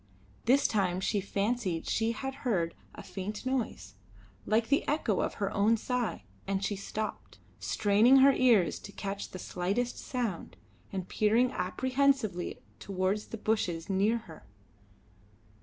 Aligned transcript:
This 0.45 0.67
time 0.67 0.99
she 0.99 1.21
fancied 1.21 1.85
she 1.85 2.13
had 2.13 2.33
heard 2.41 2.73
a 2.95 3.03
faint 3.03 3.45
noise, 3.45 3.93
like 4.47 4.69
the 4.69 4.83
echo 4.87 5.21
of 5.21 5.35
her 5.35 5.53
own 5.53 5.77
sigh, 5.77 6.23
and 6.47 6.65
she 6.65 6.75
stopped, 6.75 7.37
straining 7.59 8.15
her 8.17 8.33
ears 8.33 8.79
to 8.79 8.91
catch 8.91 9.29
the 9.29 9.37
slightest 9.37 9.99
sound, 9.99 10.57
and 10.91 11.07
peering 11.07 11.51
apprehensively 11.51 12.63
towards 12.79 13.27
the 13.27 13.37
bushes 13.37 13.91
near 13.91 14.17
her. 14.17 14.43